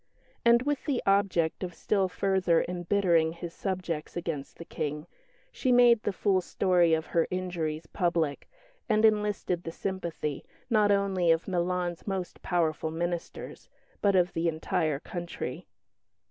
And 0.43 0.63
with 0.63 0.85
the 0.85 1.03
object 1.05 1.61
of 1.63 1.75
still 1.75 2.07
further 2.09 2.65
embittering 2.67 3.33
his 3.33 3.53
subjects 3.53 4.17
against 4.17 4.57
the 4.57 4.65
King 4.65 5.05
she 5.51 5.71
made 5.71 6.01
the 6.01 6.11
full 6.11 6.41
story 6.41 6.95
of 6.95 7.05
her 7.05 7.27
injuries 7.29 7.85
public, 7.85 8.49
and 8.89 9.05
enlisted 9.05 9.61
the 9.63 9.71
sympathy, 9.71 10.43
not 10.71 10.89
only 10.91 11.29
of 11.29 11.47
Milan's 11.47 12.07
most 12.07 12.41
powerful 12.41 12.89
ministers, 12.89 13.69
but 14.01 14.15
of 14.15 14.33
the 14.33 14.47
entire 14.47 14.97
country. 14.99 15.67